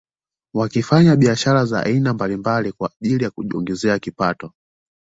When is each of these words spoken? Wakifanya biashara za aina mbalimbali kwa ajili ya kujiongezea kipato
Wakifanya 0.53 1.15
biashara 1.15 1.65
za 1.65 1.83
aina 1.83 2.13
mbalimbali 2.13 2.71
kwa 2.71 2.91
ajili 3.01 3.23
ya 3.23 3.29
kujiongezea 3.31 3.99
kipato 3.99 4.51